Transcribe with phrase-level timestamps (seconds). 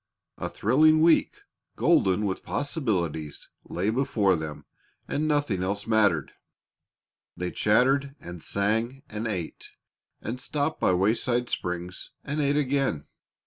[0.39, 1.41] A thrilling week,
[1.75, 4.65] golden with possibilities, lay before them,
[5.07, 6.31] and nothing else mattered.
[7.37, 9.69] They chattered and sang and ate,
[10.19, 13.05] and stopped by wayside springs, and ate again.